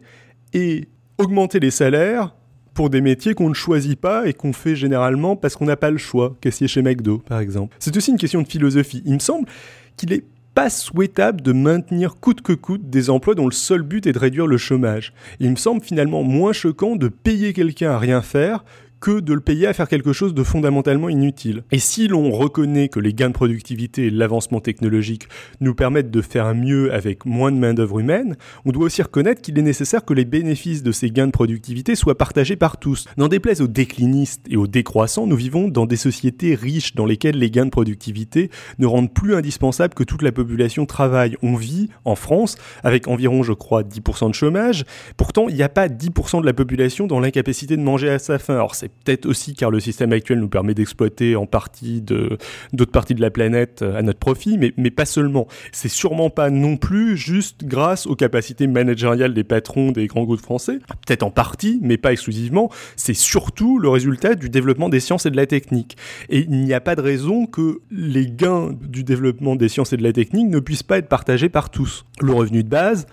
et 0.52 0.88
augmenter 1.18 1.60
les 1.60 1.72
salaires 1.72 2.34
pour 2.74 2.90
des 2.90 3.00
métiers 3.00 3.34
qu'on 3.34 3.48
ne 3.48 3.54
choisit 3.54 3.98
pas 3.98 4.26
et 4.26 4.32
qu'on 4.32 4.52
fait 4.52 4.76
généralement 4.76 5.36
parce 5.36 5.56
qu'on 5.56 5.64
n'a 5.64 5.76
pas 5.76 5.90
le 5.90 5.98
choix, 5.98 6.36
caissier 6.40 6.68
chez 6.68 6.82
McDo 6.82 7.18
par 7.18 7.38
exemple. 7.38 7.74
C'est 7.78 7.96
aussi 7.96 8.10
une 8.10 8.18
question 8.18 8.42
de 8.42 8.48
philosophie. 8.48 9.02
Il 9.06 9.14
me 9.14 9.18
semble 9.20 9.48
qu'il 9.96 10.12
est 10.12 10.24
pas 10.54 10.70
souhaitable 10.70 11.40
de 11.40 11.52
maintenir 11.52 12.16
coûte 12.20 12.40
que 12.40 12.52
coûte 12.52 12.88
des 12.88 13.10
emplois 13.10 13.34
dont 13.34 13.46
le 13.46 13.52
seul 13.52 13.82
but 13.82 14.06
est 14.06 14.12
de 14.12 14.18
réduire 14.18 14.46
le 14.46 14.56
chômage. 14.56 15.12
il 15.40 15.50
me 15.50 15.56
semble 15.56 15.82
finalement 15.82 16.22
moins 16.22 16.52
choquant 16.52 16.96
de 16.96 17.08
payer 17.08 17.52
quelqu'un 17.52 17.90
à 17.90 17.98
rien 17.98 18.22
faire 18.22 18.64
que 19.04 19.20
de 19.20 19.34
le 19.34 19.40
payer 19.40 19.66
à 19.66 19.74
faire 19.74 19.86
quelque 19.86 20.14
chose 20.14 20.32
de 20.32 20.42
fondamentalement 20.42 21.10
inutile. 21.10 21.64
Et 21.72 21.78
si 21.78 22.08
l'on 22.08 22.30
reconnaît 22.30 22.88
que 22.88 22.98
les 22.98 23.12
gains 23.12 23.28
de 23.28 23.34
productivité 23.34 24.06
et 24.06 24.10
l'avancement 24.10 24.60
technologique 24.60 25.28
nous 25.60 25.74
permettent 25.74 26.10
de 26.10 26.22
faire 26.22 26.54
mieux 26.54 26.90
avec 26.90 27.26
moins 27.26 27.52
de 27.52 27.58
main-d'œuvre 27.58 27.98
humaine, 27.98 28.36
on 28.64 28.72
doit 28.72 28.86
aussi 28.86 29.02
reconnaître 29.02 29.42
qu'il 29.42 29.58
est 29.58 29.62
nécessaire 29.62 30.06
que 30.06 30.14
les 30.14 30.24
bénéfices 30.24 30.82
de 30.82 30.90
ces 30.90 31.10
gains 31.10 31.26
de 31.26 31.32
productivité 31.32 31.96
soient 31.96 32.16
partagés 32.16 32.56
par 32.56 32.78
tous. 32.78 33.04
N'en 33.18 33.28
déplaise 33.28 33.60
aux 33.60 33.66
déclinistes 33.66 34.46
et 34.48 34.56
aux 34.56 34.66
décroissants, 34.66 35.26
nous 35.26 35.36
vivons 35.36 35.68
dans 35.68 35.84
des 35.84 35.96
sociétés 35.96 36.54
riches 36.54 36.94
dans 36.94 37.04
lesquelles 37.04 37.36
les 37.36 37.50
gains 37.50 37.66
de 37.66 37.70
productivité 37.70 38.50
ne 38.78 38.86
rendent 38.86 39.12
plus 39.12 39.34
indispensable 39.34 39.92
que 39.92 40.04
toute 40.04 40.22
la 40.22 40.32
population 40.32 40.86
travaille. 40.86 41.36
On 41.42 41.56
vit 41.56 41.90
en 42.06 42.14
France 42.14 42.56
avec 42.82 43.06
environ, 43.06 43.42
je 43.42 43.52
crois, 43.52 43.82
10% 43.82 44.30
de 44.30 44.34
chômage. 44.34 44.86
Pourtant, 45.18 45.50
il 45.50 45.56
n'y 45.56 45.62
a 45.62 45.68
pas 45.68 45.88
10% 45.88 46.40
de 46.40 46.46
la 46.46 46.54
population 46.54 47.06
dans 47.06 47.20
l'incapacité 47.20 47.76
de 47.76 47.82
manger 47.82 48.08
à 48.08 48.18
sa 48.18 48.38
faim. 48.38 48.54
Alors 48.54 48.74
c'est 48.74 48.93
peut-être 49.04 49.26
aussi 49.26 49.54
car 49.54 49.70
le 49.70 49.80
système 49.80 50.12
actuel 50.12 50.40
nous 50.40 50.48
permet 50.48 50.74
d'exploiter 50.74 51.36
en 51.36 51.46
partie 51.46 52.00
d'autres 52.00 52.92
parties 52.92 53.14
de 53.14 53.20
la 53.20 53.30
planète 53.30 53.82
euh, 53.82 53.98
à 53.98 54.02
notre 54.02 54.18
profit, 54.18 54.58
mais, 54.58 54.72
mais 54.76 54.90
pas 54.90 55.04
seulement. 55.04 55.46
C'est 55.72 55.88
sûrement 55.88 56.30
pas 56.30 56.50
non 56.50 56.76
plus 56.76 57.16
juste 57.16 57.64
grâce 57.64 58.06
aux 58.06 58.16
capacités 58.16 58.66
managériales 58.66 59.34
des 59.34 59.44
patrons 59.44 59.92
des 59.92 60.06
grands 60.06 60.24
groupes 60.24 60.40
français. 60.40 60.78
Peut-être 61.06 61.22
en 61.22 61.30
partie, 61.30 61.78
mais 61.82 61.96
pas 61.96 62.12
exclusivement. 62.12 62.70
C'est 62.96 63.14
surtout 63.14 63.78
le 63.78 63.88
résultat 63.88 64.34
du 64.34 64.48
développement 64.48 64.88
des 64.88 65.00
sciences 65.00 65.26
et 65.26 65.30
de 65.30 65.36
la 65.36 65.46
technique. 65.46 65.96
Et 66.28 66.40
il 66.40 66.50
n'y 66.50 66.74
a 66.74 66.80
pas 66.80 66.96
de 66.96 67.00
raison 67.00 67.46
que 67.46 67.80
les 67.90 68.26
gains 68.26 68.72
du 68.80 69.04
développement 69.04 69.56
des 69.56 69.68
sciences 69.68 69.92
et 69.92 69.96
de 69.96 70.02
la 70.02 70.12
technique 70.12 70.48
ne 70.48 70.60
puissent 70.60 70.82
pas 70.82 70.98
être 70.98 71.08
partagés 71.08 71.48
par 71.48 71.70
tous. 71.70 72.04
Le 72.20 72.32
revenu 72.32 72.62
de 72.62 72.68
base, 72.68 73.06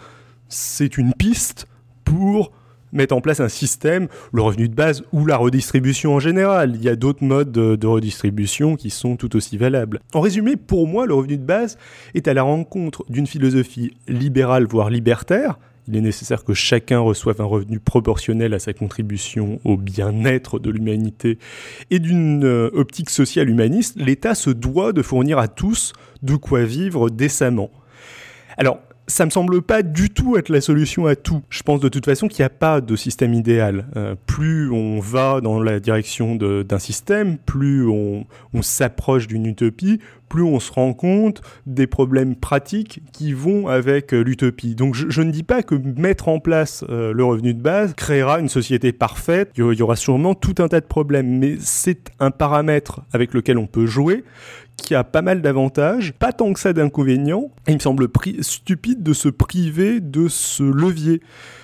c'est 0.50 0.98
une 0.98 1.14
piste 1.14 1.68
pour 2.04 2.52
mettre 2.94 3.16
en 3.16 3.22
place 3.22 3.40
un 3.40 3.50
système, 3.50 4.08
le 4.34 4.42
revenu 4.42 4.70
de 4.70 4.76
base 4.76 5.04
ou 5.12 5.26
la 5.26 5.38
redistribution 5.38 6.16
en 6.16 6.20
général. 6.20 6.76
Il 6.76 6.84
y 6.84 6.90
a 6.90 6.96
d'autres 6.96 7.24
modes 7.24 7.52
de, 7.52 7.88
redistribution 7.88 8.76
qui 8.76 8.90
sont 8.90 9.18
tout 9.18 9.36
aussi 9.36 9.58
valables. 9.58 10.00
En 10.14 10.22
résumé, 10.22 10.56
pour 10.56 10.88
moi, 10.88 11.06
le 11.06 11.14
revenu 11.14 11.38
de 11.38 11.44
base 11.44 11.78
est 12.14 12.28
à 12.28 12.34
la 12.34 12.44
rencontre 12.44 13.04
d'une 13.10 13.28
philosophie 13.28 13.96
libérale, 14.08 14.66
voire 14.66 14.90
libertaire. 14.90 15.58
Il 15.88 15.98
est 15.98 16.02
nécessaire 16.02 16.44
que 16.44 16.54
chacun 16.54 17.00
reçoive 17.00 17.42
un 17.42 17.46
revenu 17.46 17.80
proportionnel 17.80 18.54
à 18.54 18.60
sa 18.60 18.72
contribution 18.72 19.60
au 19.66 19.78
bien-être 19.78 20.60
de 20.60 20.70
l'humanité 20.70 21.40
et 21.90 22.00
d'une 22.00 22.46
euh, 22.46 22.70
optique 22.74 23.10
sociale 23.10 23.50
humaniste. 23.50 23.98
L'État 24.00 24.36
se 24.36 24.52
doit 24.52 24.94
de 24.94 25.02
fournir 25.02 25.40
à 25.40 25.48
tous 25.48 25.94
de 26.22 26.36
quoi 26.36 26.64
vivre 26.64 27.10
décemment. 27.10 27.72
Alors, 28.58 28.80
ça 29.12 29.26
me 29.26 29.30
semble 29.30 29.62
pas 29.62 29.84
du 29.84 30.10
tout 30.10 30.38
être 30.38 30.50
la 30.50 30.62
solution 30.62 31.06
à 31.06 31.16
tout. 31.16 31.42
Je 31.50 31.62
pense 31.64 31.80
de 31.82 31.90
toute 31.90 32.06
façon 32.06 32.28
qu'il 32.28 32.42
n'y 32.42 32.46
a 32.46 32.50
pas 32.50 32.82
de 32.82 32.96
système 32.96 33.34
idéal. 33.34 33.86
Euh, 33.96 34.16
plus 34.26 34.72
on 34.72 35.00
va 35.00 35.42
dans 35.42 35.62
la 35.62 35.80
direction 35.80 36.36
d'un 36.36 36.80
système, 36.80 37.38
plus 37.38 37.88
on, 37.88 38.26
s'approche 38.62 39.28
d'une 39.28 39.48
utopie, 39.48 40.00
plus 40.32 40.44
on 40.44 40.62
se 40.62 40.72
rend 40.72 40.94
compte 40.94 41.42
des 41.66 41.88
problèmes 41.88 42.38
pratiques 42.38 43.02
qui 43.12 43.34
vont 43.34 43.68
avec 43.68 44.14
euh, 44.14 44.22
l'utopie. 44.22 44.76
Donc 44.76 44.96
je, 44.96 45.22
ne 45.22 45.30
dis 45.30 45.44
pas 45.44 45.62
que 45.62 45.76
mettre 45.76 46.30
en 46.30 46.40
place 46.40 46.86
euh, 46.90 47.12
le 47.12 47.26
revenu 47.26 47.54
de 47.54 47.62
base 47.62 47.94
créera 47.96 48.40
une 48.40 48.48
société 48.48 48.94
parfaite. 48.94 49.52
Il 49.58 49.74
y 49.74 49.82
aura 49.82 49.98
sûrement 49.98 50.34
tout 50.34 50.56
un 50.60 50.70
tas 50.70 50.80
de 50.80 50.86
problèmes, 50.86 51.38
mais 51.38 51.58
c'est 51.60 52.12
un 52.22 52.32
paramètre 52.32 53.02
avec 53.12 53.34
lequel 53.34 53.58
on 53.58 53.68
peut 53.68 53.86
jouer 53.86 54.24
qui 54.78 54.96
a 54.96 55.04
pas 55.04 55.22
mal 55.22 55.42
d'avantages, 55.42 56.14
pas 56.14 56.32
tant 56.32 56.54
que 56.54 56.60
ça 56.60 56.74
d'inconvénients, 56.74 57.52
et 57.68 57.72
il 57.72 57.76
me 57.76 57.80
semble 57.80 58.08
stupide 58.40 59.04
de 59.04 59.14
se 59.14 59.30
priver 59.30 60.00
de 60.00 60.28
ce 60.28 60.64
levier 60.64 61.22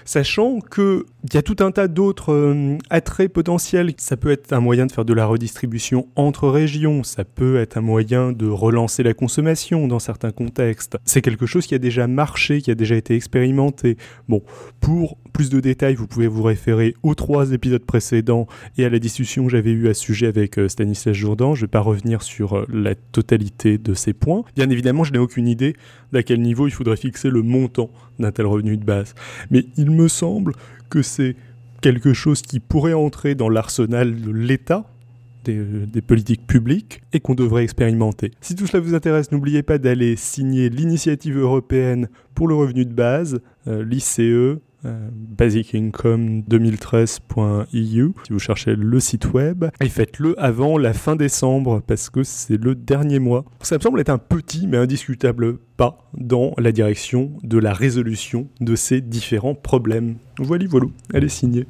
sachant 0.08 0.60
qu'il 0.60 1.04
y 1.34 1.38
a 1.38 1.42
tout 1.42 1.58
un 1.60 1.72
tas 1.72 1.88
d'autres 1.88 2.32
euh, 2.32 2.78
attraits 2.90 3.32
potentiels. 3.32 3.94
Ça 3.98 4.18
peut 4.18 4.32
être 4.32 4.54
un 4.54 4.60
moyen 4.60 4.86
de 4.86 4.92
faire 4.92 5.06
de 5.06 5.14
la 5.14 5.26
redistribution 5.26 6.08
entre 6.16 6.48
régions, 6.48 7.04
ça 7.04 7.26
peut 7.26 7.58
être 7.58 7.78
un 7.78 7.82
moyen 7.82 8.32
de 8.32 8.48
relancer 8.58 9.04
la 9.04 9.14
consommation 9.14 9.88
dans 9.88 10.00
certains 10.00 10.32
contextes. 10.32 10.98
C'est 11.06 11.22
quelque 11.22 11.46
chose 11.46 11.68
qui 11.68 11.76
a 11.76 11.80
déjà 11.80 12.08
marché, 12.08 12.62
qui 12.62 12.72
a 12.72 12.76
déjà 12.76 12.96
été 12.96 13.16
expérimenté. 13.16 13.98
Bon, 14.28 14.42
pour 14.82 15.18
plus 15.34 15.50
de 15.50 15.60
détails, 15.60 15.96
vous 15.96 16.08
pouvez 16.08 16.28
vous 16.28 16.44
référer 16.44 16.96
aux 17.04 17.16
trois 17.16 17.52
épisodes 17.52 17.84
précédents 17.84 18.48
et 18.78 18.86
à 18.86 18.90
la 18.90 19.00
discussion 19.00 19.46
que 19.46 19.52
j'avais 19.52 19.72
eue 19.72 19.88
à 19.88 19.94
ce 19.94 20.02
sujet 20.02 20.28
avec 20.28 20.58
euh, 20.58 20.68
Stanislas 20.68 21.16
Jourdan. 21.16 21.56
Je 21.56 21.62
ne 21.62 21.68
vais 21.68 21.72
pas 21.72 21.80
revenir 21.80 22.22
sur 22.24 22.58
euh, 22.58 22.66
la 22.72 22.96
totalité 22.96 23.78
de 23.78 23.94
ces 23.94 24.14
points. 24.14 24.44
Bien 24.56 24.70
évidemment, 24.70 25.04
je 25.04 25.14
n'ai 25.14 25.20
aucune 25.20 25.48
idée 25.48 25.76
d'à 26.12 26.24
quel 26.24 26.42
niveau 26.42 26.68
il 26.68 26.72
faudrait 26.72 26.98
fixer 26.98 27.30
le 27.30 27.42
montant 27.42 27.90
d'un 28.20 28.32
tel 28.32 28.46
revenu 28.46 28.78
de 28.78 28.84
base. 28.84 29.14
Mais 29.52 29.66
il 29.78 29.92
me 29.92 30.08
semble 30.08 30.54
que 30.90 31.02
c'est 31.02 31.36
quelque 31.82 32.14
chose 32.14 32.42
qui 32.42 32.60
pourrait 32.60 32.94
entrer 32.94 33.36
dans 33.36 33.50
l'arsenal 33.50 34.20
de 34.20 34.32
l'État, 34.32 34.86
des, 35.54 36.02
politiques 36.02 36.46
publiques, 36.46 37.02
et 37.14 37.20
qu'on 37.20 37.36
devrait 37.36 37.64
expérimenter. 37.64 38.32
Si 38.42 38.56
tout 38.56 38.68
cela 38.68 38.82
vous 38.82 38.94
intéresse, 38.94 39.32
n'oubliez 39.32 39.64
pas 39.64 39.78
d'aller 39.78 40.16
signer 40.16 40.70
l'initiative 40.70 41.38
européenne 41.38 42.10
pour 42.36 42.48
le 42.48 42.56
revenu 42.56 42.86
de 42.86 42.94
base, 42.94 43.40
euh, 43.68 43.84
l'ICE, 43.84 44.60
euh, 44.86 45.10
basicincome2013.eu 45.38 47.68
si 47.74 48.32
vous 48.32 48.38
cherchez 48.38 48.76
le 48.76 49.00
site 49.00 49.34
web 49.34 49.66
et 49.82 49.90
faites-le 49.90 50.40
avant 50.40 50.78
la 50.78 50.94
fin 50.94 51.16
décembre 51.16 51.82
parce 51.86 52.12
que 52.12 52.22
c'est 52.22 52.64
le 52.64 52.76
dernier 52.76 53.18
mois. 53.18 53.44
Ça 53.62 53.78
me 53.78 53.82
semble 53.82 54.00
être 54.00 54.12
un 54.12 54.20
petit 54.20 54.68
mais 54.68 54.78
indiscutable 54.78 55.58
pas 55.78 55.98
dans 56.14 56.54
la 56.60 56.72
direction 56.72 57.32
de 57.42 57.58
la 57.58 57.74
résolution 57.74 58.50
de 58.62 58.76
ces 58.76 59.02
différents 59.02 59.56
problèmes. 59.56 60.18
Voilà, 60.38 60.66
voilà, 60.70 60.86
elle 61.12 61.24
est 61.24 61.30
signée. 61.30 61.66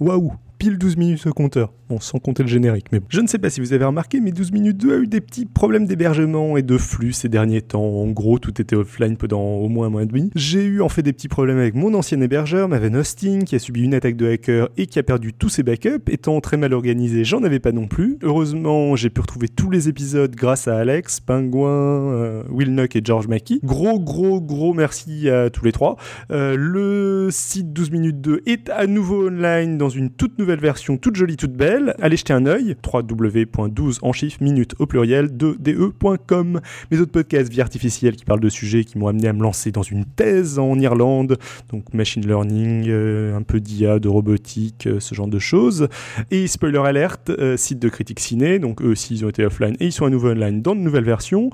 Waouh, 0.00 0.32
pile 0.58 0.76
12 0.76 0.96
minutes 0.96 1.24
au 1.26 1.32
compteur 1.32 1.72
sans 2.00 2.18
compter 2.18 2.42
le 2.42 2.48
générique. 2.48 2.86
Mais 2.92 3.00
je 3.08 3.20
ne 3.20 3.26
sais 3.26 3.38
pas 3.38 3.50
si 3.50 3.60
vous 3.60 3.72
avez 3.72 3.84
remarqué, 3.84 4.20
mais 4.20 4.32
12 4.32 4.52
minutes 4.52 4.78
2 4.78 4.94
a 4.94 4.98
eu 4.98 5.06
des 5.06 5.20
petits 5.20 5.46
problèmes 5.46 5.86
d'hébergement 5.86 6.56
et 6.56 6.62
de 6.62 6.78
flux 6.78 7.12
ces 7.12 7.28
derniers 7.28 7.62
temps. 7.62 7.82
En 7.82 8.08
gros, 8.08 8.38
tout 8.38 8.60
était 8.60 8.76
offline 8.76 9.16
pendant 9.16 9.42
au 9.42 9.68
moins 9.68 9.86
un 9.86 9.90
mois 9.90 10.02
et 10.02 10.06
demi. 10.06 10.30
J'ai 10.34 10.64
eu 10.64 10.82
en 10.82 10.88
fait 10.88 11.02
des 11.02 11.12
petits 11.12 11.28
problèmes 11.28 11.58
avec 11.58 11.74
mon 11.74 11.94
ancien 11.94 12.20
hébergeur, 12.20 12.68
Maven 12.68 12.96
Hosting, 12.96 13.44
qui 13.44 13.54
a 13.54 13.58
subi 13.58 13.82
une 13.82 13.94
attaque 13.94 14.16
de 14.16 14.28
hacker 14.28 14.68
et 14.76 14.86
qui 14.86 14.98
a 14.98 15.02
perdu 15.02 15.32
tous 15.32 15.48
ses 15.48 15.62
backups. 15.62 16.10
Étant 16.10 16.40
très 16.40 16.56
mal 16.56 16.72
organisé, 16.74 17.24
j'en 17.24 17.42
avais 17.42 17.60
pas 17.60 17.72
non 17.72 17.86
plus. 17.86 18.18
Heureusement, 18.22 18.96
j'ai 18.96 19.10
pu 19.10 19.20
retrouver 19.20 19.48
tous 19.48 19.70
les 19.70 19.88
épisodes 19.88 20.34
grâce 20.34 20.68
à 20.68 20.76
Alex, 20.76 21.20
Pingouin, 21.20 21.68
euh, 21.68 22.42
Will 22.50 22.74
Nuck 22.74 22.96
et 22.96 23.00
George 23.04 23.28
Mackey. 23.28 23.58
Gros, 23.62 24.00
gros, 24.00 24.40
gros 24.40 24.74
merci 24.74 25.28
à 25.28 25.50
tous 25.50 25.64
les 25.64 25.72
trois. 25.72 25.96
Euh, 26.30 26.56
le 26.56 27.28
site 27.30 27.72
12 27.72 27.90
minutes 27.90 28.20
2 28.20 28.42
est 28.46 28.70
à 28.70 28.86
nouveau 28.86 29.28
online 29.28 29.78
dans 29.78 29.88
une 29.88 30.10
toute 30.10 30.38
nouvelle 30.38 30.60
version, 30.60 30.96
toute 30.96 31.16
jolie, 31.16 31.36
toute 31.36 31.52
belle 31.52 31.81
allez 32.00 32.16
jeter 32.16 32.32
un 32.32 32.46
œil, 32.46 32.76
www.12 32.84 33.98
en 34.02 34.12
chiffres 34.12 34.42
minutes 34.42 34.74
au 34.78 34.86
pluriel 34.86 35.36
de 35.36 35.56
de.com. 35.58 36.60
Mes 36.90 36.98
autres 36.98 37.12
podcasts 37.12 37.50
vie 37.50 37.60
artificielle 37.60 38.16
qui 38.16 38.24
parlent 38.24 38.40
de 38.40 38.48
sujets 38.48 38.84
qui 38.84 38.98
m'ont 38.98 39.08
amené 39.08 39.28
à 39.28 39.32
me 39.32 39.42
lancer 39.42 39.72
dans 39.72 39.82
une 39.82 40.04
thèse 40.04 40.58
en 40.58 40.78
Irlande, 40.78 41.38
donc 41.70 41.92
machine 41.94 42.26
learning, 42.26 42.86
euh, 42.88 43.36
un 43.36 43.42
peu 43.42 43.60
d'IA, 43.60 43.98
de 43.98 44.08
robotique, 44.08 44.86
euh, 44.86 45.00
ce 45.00 45.14
genre 45.14 45.28
de 45.28 45.38
choses. 45.38 45.88
Et 46.30 46.46
spoiler 46.46 46.78
alert, 46.84 47.30
euh, 47.30 47.56
site 47.56 47.78
de 47.78 47.88
critique 47.88 48.20
ciné, 48.20 48.58
donc 48.58 48.82
eux 48.82 48.88
aussi 48.88 49.14
ils 49.14 49.24
ont 49.24 49.28
été 49.28 49.44
offline 49.44 49.74
et 49.80 49.86
ils 49.86 49.92
sont 49.92 50.06
à 50.06 50.10
nouveau 50.10 50.30
online 50.30 50.62
dans 50.62 50.74
de 50.74 50.80
nouvelles 50.80 51.04
versions. 51.04 51.50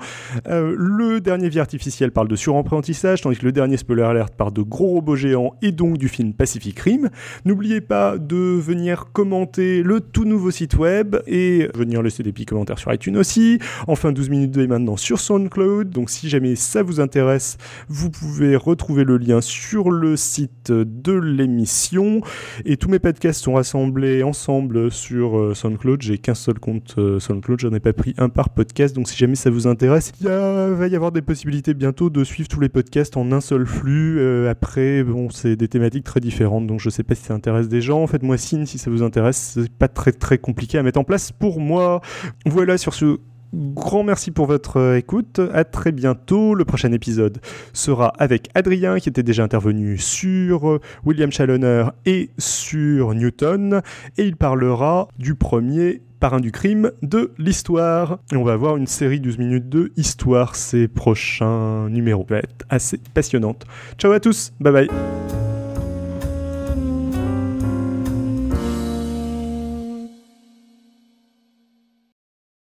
le 0.47 1.19
dernier 1.19 1.49
vie 1.49 1.59
artificielle 1.59 2.11
parle 2.11 2.27
de 2.27 2.35
surapprentissage, 2.35 3.21
tandis 3.21 3.37
que 3.37 3.45
le 3.45 3.51
dernier 3.51 3.77
spoiler 3.77 4.03
alert 4.03 4.33
parle 4.35 4.53
de 4.53 4.61
gros 4.61 4.87
robots 4.87 5.15
géants 5.15 5.55
et 5.61 5.71
donc 5.71 5.97
du 5.97 6.07
film 6.07 6.33
Pacific 6.33 6.79
Rim. 6.79 7.09
N'oubliez 7.45 7.81
pas 7.81 8.17
de 8.17 8.35
venir 8.35 9.05
commenter 9.11 9.83
le 9.83 9.99
tout 9.99 10.18
nouveau 10.25 10.51
site 10.51 10.75
web 10.77 11.17
et 11.27 11.69
venir 11.75 12.01
laisser 12.01 12.23
des 12.23 12.31
petits 12.31 12.45
commentaires 12.45 12.79
sur 12.79 12.93
iTunes 12.93 13.17
aussi. 13.17 13.59
Enfin, 13.87 14.11
12 14.11 14.29
minutes 14.29 14.51
2 14.51 14.63
est 14.63 14.67
maintenant 14.67 14.97
sur 14.97 15.19
SoundCloud. 15.19 15.89
Donc, 15.89 16.09
si 16.09 16.29
jamais 16.29 16.55
ça 16.55 16.83
vous 16.83 16.99
intéresse, 16.99 17.57
vous 17.87 18.09
pouvez 18.09 18.55
retrouver 18.55 19.03
le 19.03 19.17
lien 19.17 19.41
sur 19.41 19.91
le 19.91 20.15
site 20.15 20.71
de 20.71 21.13
l'émission. 21.13 22.21
Et 22.65 22.77
tous 22.77 22.89
mes 22.89 22.99
podcasts 22.99 23.43
sont 23.43 23.53
rassemblés 23.53 24.23
ensemble 24.23 24.91
sur 24.91 25.37
euh, 25.37 25.53
SoundCloud. 25.53 26.01
J'ai 26.01 26.17
qu'un 26.17 26.35
seul 26.35 26.59
compte 26.59 26.95
euh, 26.97 27.19
SoundCloud. 27.19 27.59
J'en 27.59 27.73
ai 27.73 27.79
pas 27.79 27.93
pris 27.93 28.13
un 28.17 28.29
par 28.29 28.49
podcast. 28.49 28.95
Donc, 28.95 29.07
si 29.07 29.17
jamais 29.17 29.35
ça 29.35 29.49
vous 29.49 29.67
intéresse, 29.67 30.11
il 30.21 30.27
va 30.27 30.87
y 30.87 30.95
avoir 30.95 31.11
des 31.11 31.21
possibilités 31.21 31.73
bientôt 31.73 32.09
de 32.09 32.23
suivre 32.23 32.47
tous 32.47 32.59
les 32.59 32.69
podcasts 32.69 33.17
en 33.17 33.31
un 33.31 33.41
seul 33.41 33.65
flux. 33.65 34.19
Euh, 34.19 34.49
après, 34.49 35.03
bon, 35.03 35.29
c'est 35.29 35.55
des 35.55 35.67
thématiques 35.67 36.03
très 36.03 36.19
différentes. 36.19 36.67
Donc, 36.67 36.79
je 36.79 36.89
sais 36.89 37.03
pas 37.03 37.15
si 37.15 37.23
ça 37.23 37.33
intéresse 37.33 37.67
des 37.67 37.81
gens. 37.81 38.05
Faites-moi 38.07 38.37
signe 38.37 38.65
si 38.65 38.77
ça 38.77 38.89
vous 38.89 39.03
intéresse. 39.03 39.53
C'est 39.55 39.71
pas 39.71 39.87
très 39.99 40.13
très 40.13 40.37
compliqué 40.37 40.77
à 40.77 40.83
mettre 40.83 40.97
en 40.97 41.03
place 41.03 41.33
pour 41.33 41.59
moi. 41.59 41.99
Voilà 42.45 42.77
sur 42.77 42.93
ce 42.93 43.19
Grand 43.51 44.03
merci 44.03 44.29
pour 44.29 44.45
votre 44.45 44.77
euh, 44.77 44.97
écoute. 44.97 45.41
À 45.55 45.63
très 45.63 45.91
bientôt. 45.91 46.53
Le 46.53 46.65
prochain 46.65 46.91
épisode 46.91 47.39
sera 47.73 48.13
avec 48.19 48.47
Adrien 48.53 48.99
qui 48.99 49.09
était 49.09 49.23
déjà 49.23 49.43
intervenu 49.43 49.97
sur 49.97 50.69
euh, 50.69 50.79
William 51.03 51.31
Challoner 51.31 51.85
et 52.05 52.29
sur 52.37 53.15
Newton. 53.15 53.81
Et 54.19 54.25
il 54.25 54.35
parlera 54.35 55.07
du 55.17 55.33
premier 55.33 56.03
parrain 56.19 56.39
du 56.39 56.51
crime 56.51 56.91
de 57.01 57.33
l'histoire. 57.39 58.19
Et 58.31 58.35
on 58.35 58.43
va 58.43 58.53
avoir 58.53 58.77
une 58.77 58.85
série 58.85 59.19
12 59.19 59.39
minutes 59.39 59.67
de 59.67 59.91
histoire 59.97 60.55
ces 60.55 60.87
prochains 60.87 61.89
numéros. 61.89 62.27
Ça 62.29 62.35
va 62.35 62.39
être 62.41 62.65
assez 62.69 62.99
passionnante. 63.15 63.65
Ciao 63.97 64.11
à 64.11 64.19
tous. 64.19 64.53
Bye 64.59 64.73
bye. 64.73 65.48